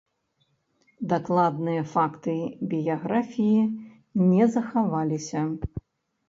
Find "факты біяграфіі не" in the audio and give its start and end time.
1.91-4.43